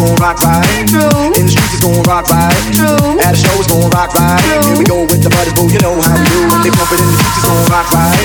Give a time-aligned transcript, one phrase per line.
[0.00, 0.88] gon' rock right.
[1.36, 2.56] In the streets it's gon' rock right.
[3.20, 4.40] At a show it's gon' rock right.
[4.64, 6.40] Here we go with the buddies, boo, you know how we do.
[6.48, 8.16] When they pump it in the streets it's gon' rock right.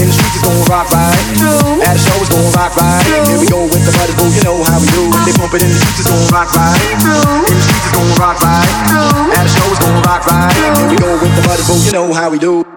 [0.00, 1.84] In the streets it's gon' rock right.
[1.84, 3.04] At a show it's gon' rock right.
[3.28, 5.02] Here we go with the buddies, boo, you know how we do.
[5.12, 6.80] When they pump it in the streets it's gon' rock right.
[6.80, 8.72] In the streets it's gon' rock right.
[9.36, 10.56] At a show it's gon' rock right.
[10.80, 12.71] Here we go with the buddies, boo, you know how we do.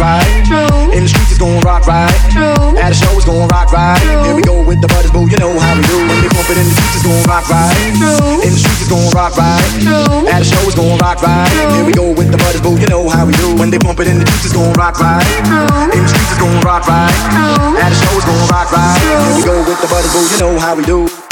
[0.00, 0.24] Right.
[0.46, 0.94] True.
[0.94, 2.10] In the streets it's gon' rock right.
[2.30, 2.78] True.
[2.78, 3.98] At a show it's gon' rock right.
[4.00, 4.22] True.
[4.24, 5.26] Here we go with the butters, boo.
[5.26, 5.98] You know how we do.
[6.08, 7.74] When they pump it in the streets it's gon' rock right.
[7.98, 8.46] True.
[8.46, 9.62] In the streets it's gon' rock right.
[9.82, 10.30] True.
[10.30, 11.50] At a show it's gon' rock right.
[11.50, 11.70] True.
[11.74, 12.78] Here we go with the butters, boo.
[12.78, 13.54] You know how we do.
[13.58, 15.26] When they pump it in the streets it's gon' rock right.
[15.44, 15.66] True.
[15.94, 17.12] In the streets it's gon' rock right.
[17.34, 17.78] True.
[17.78, 18.98] At a show it's gon' rock right.
[19.02, 19.22] True.
[19.22, 20.24] Here we go with the butters, boo.
[20.24, 21.27] You know how we do.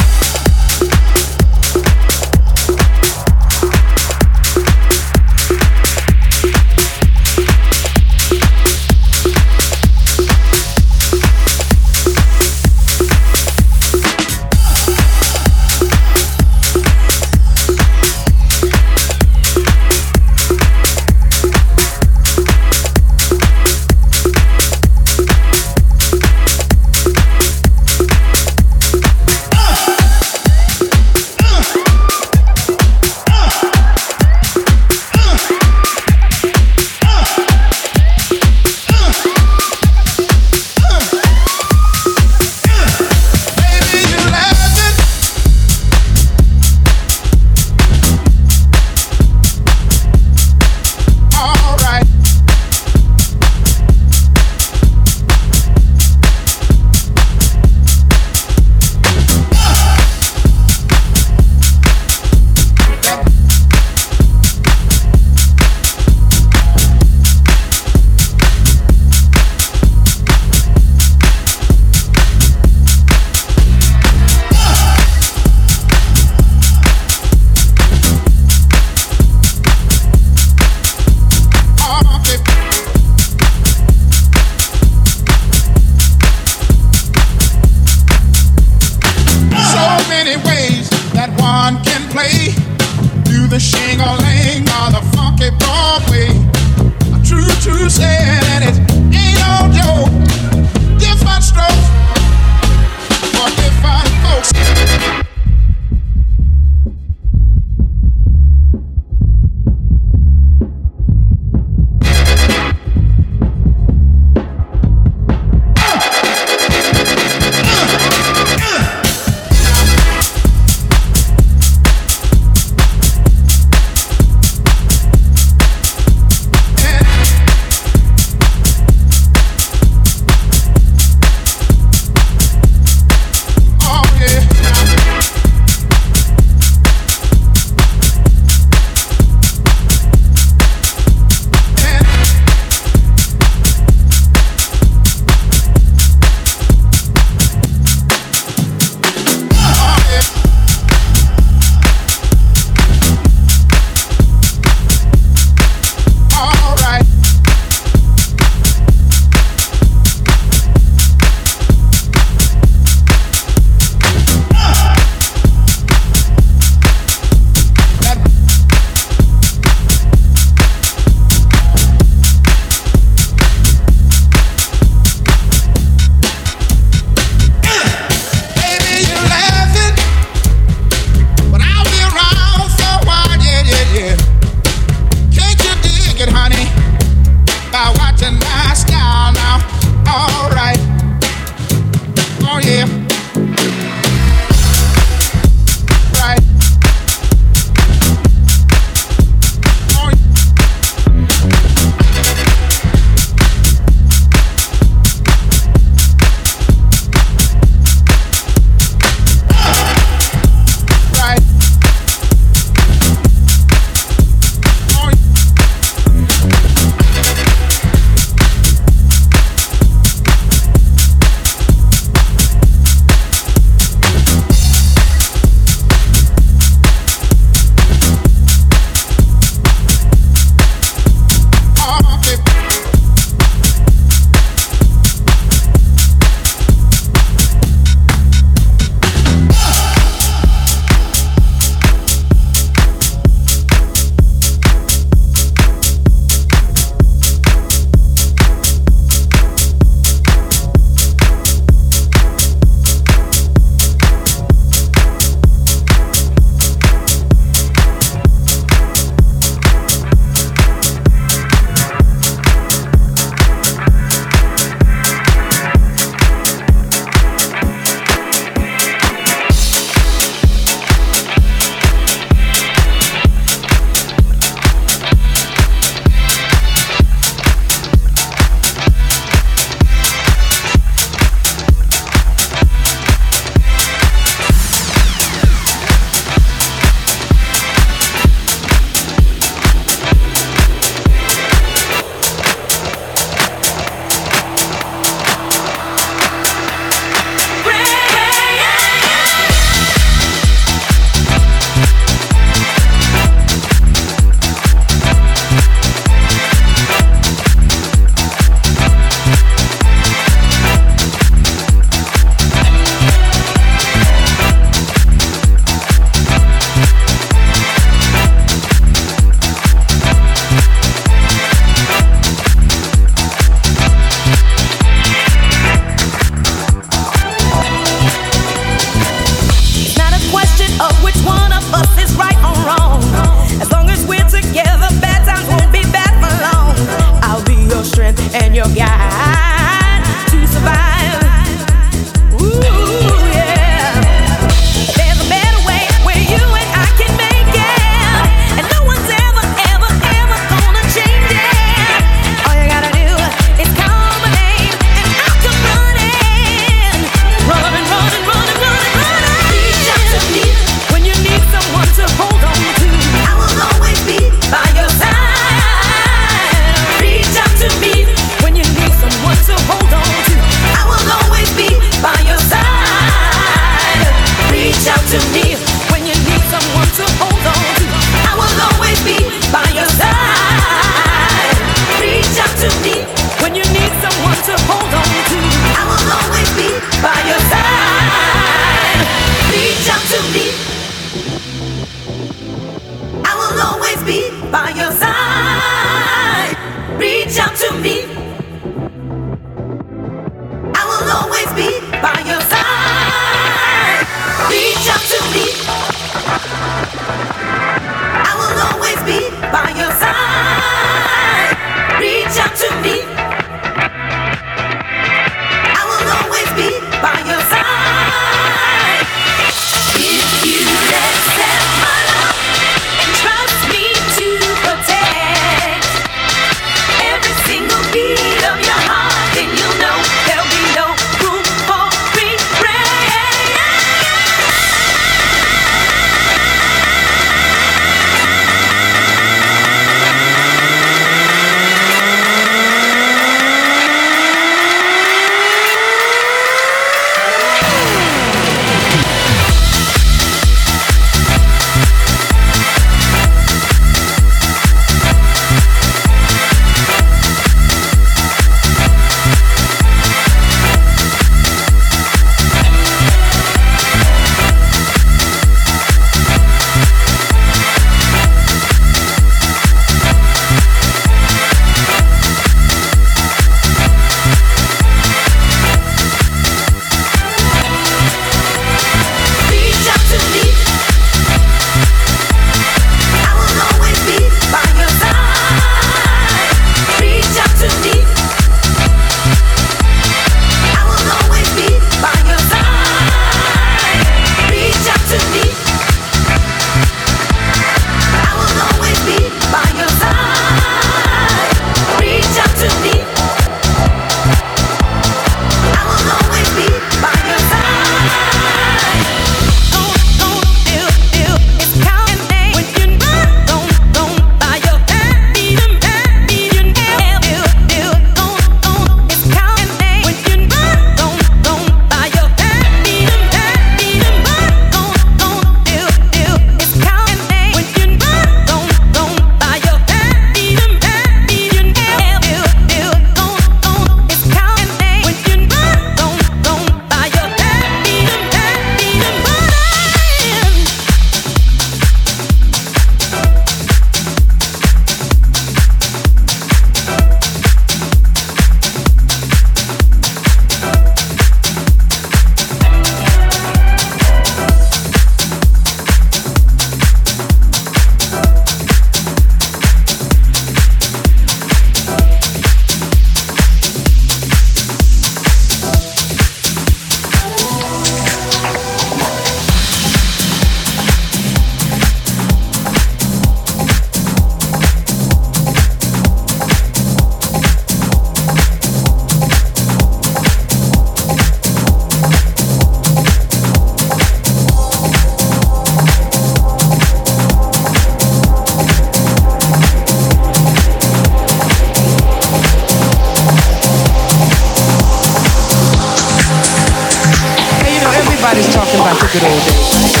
[599.13, 600.00] good old days.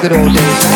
[0.00, 0.69] good old days.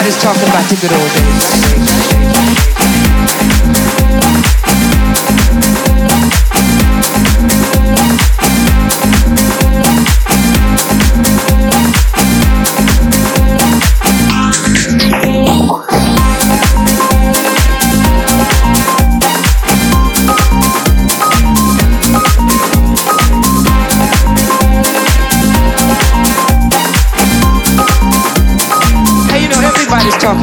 [0.00, 1.12] Everybody's talking about the good old
[3.04, 3.09] days.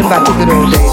[0.09, 0.86] back to good old days.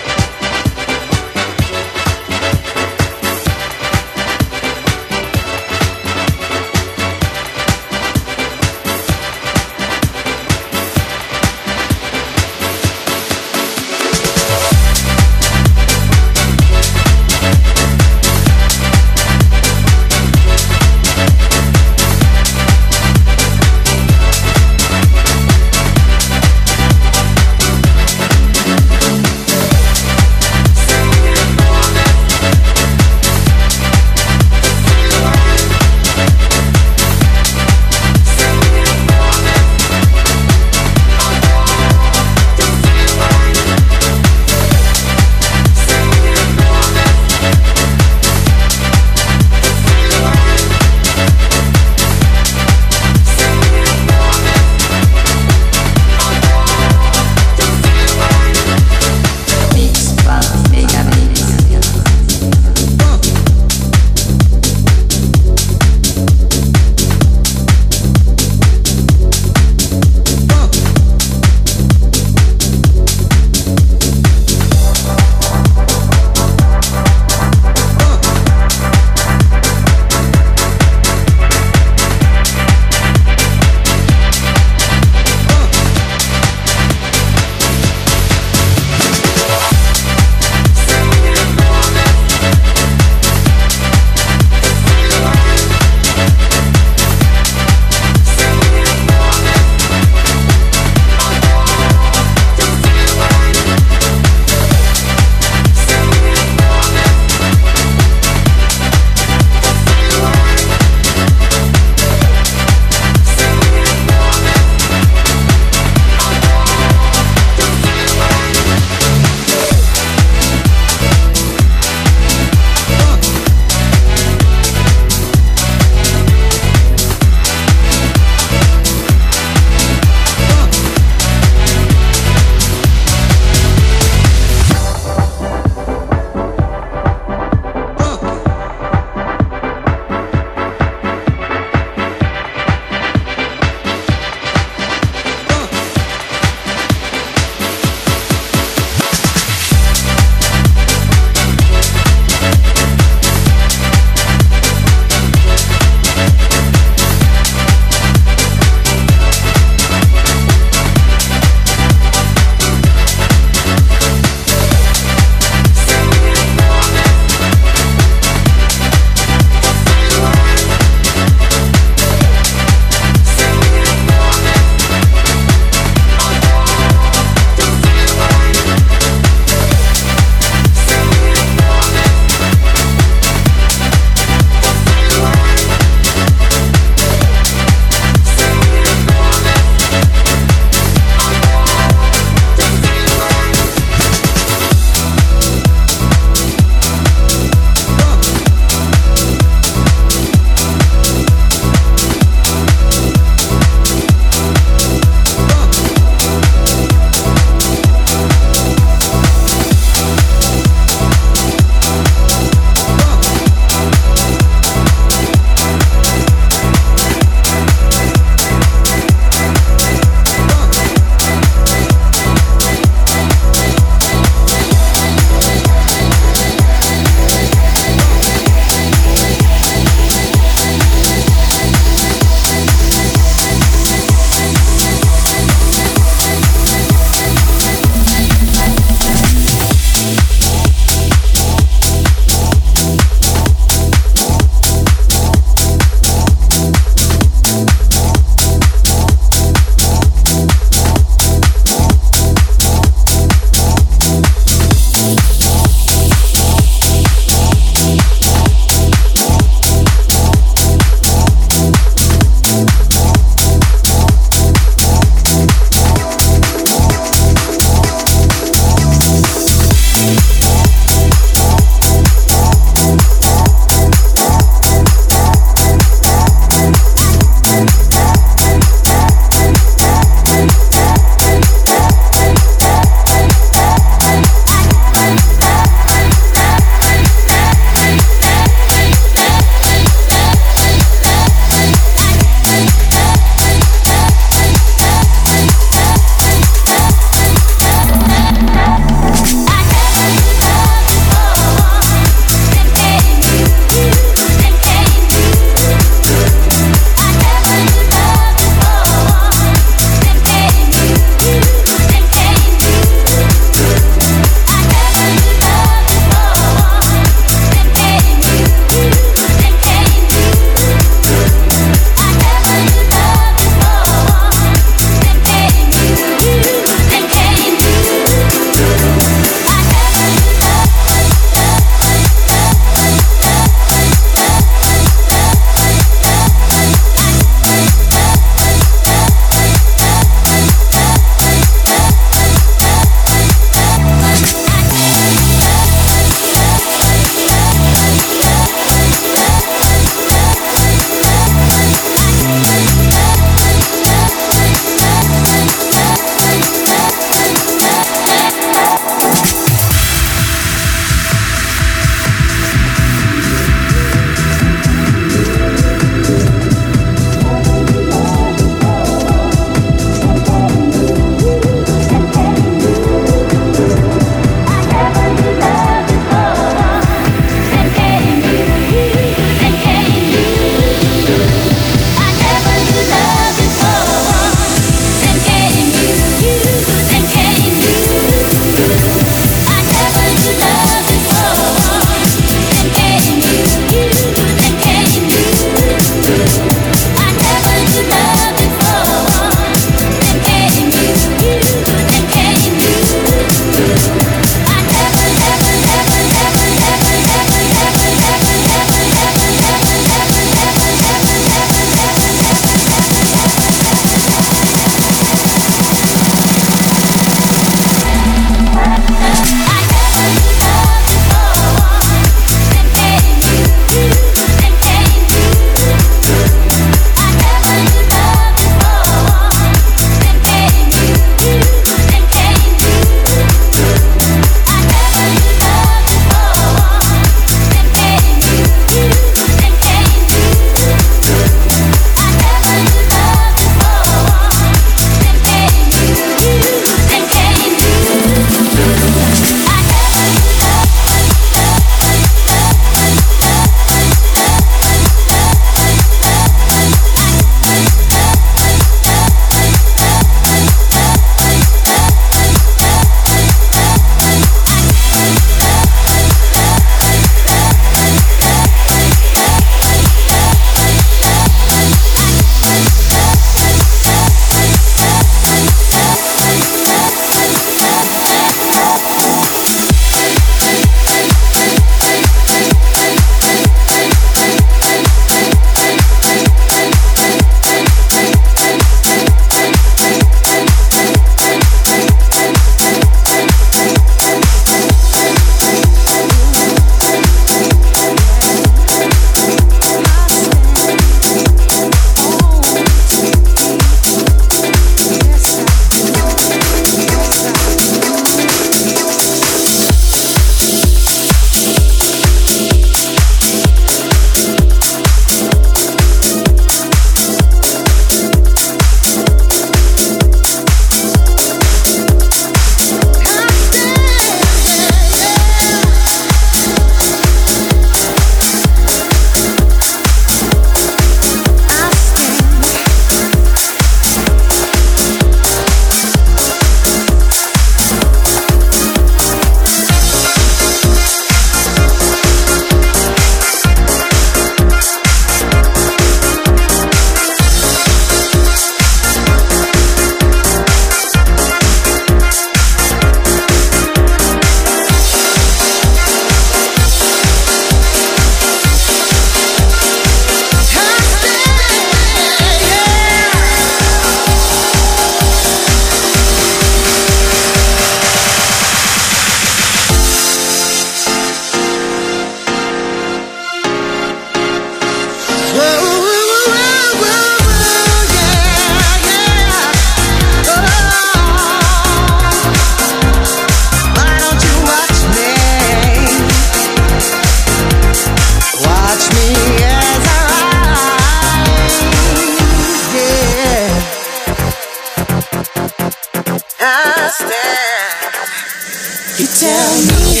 [599.22, 600.00] Tell me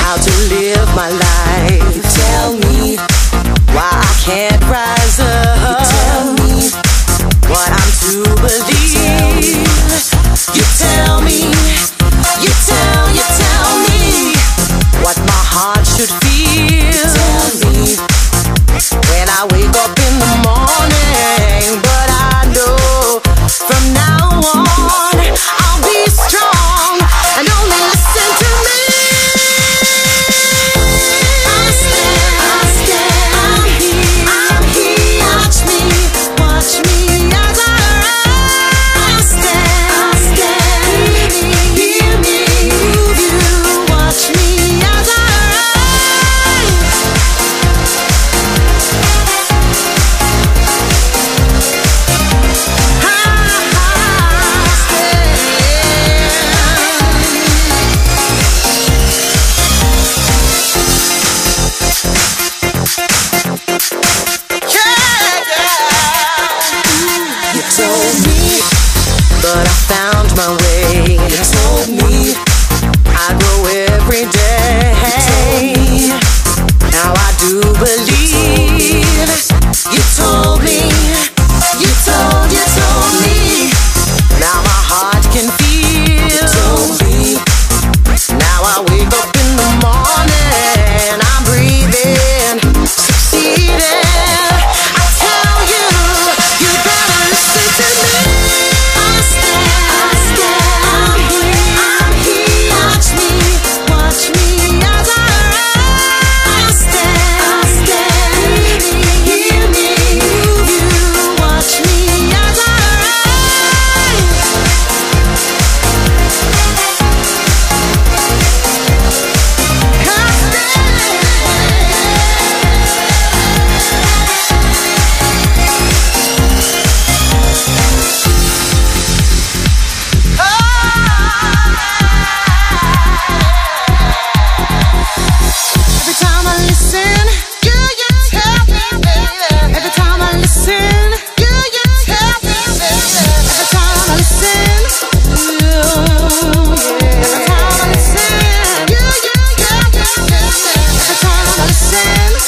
[0.00, 2.02] how to live my life.
[2.14, 2.96] Tell me
[3.74, 4.79] why I can't.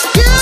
[0.04, 0.41] Yeah!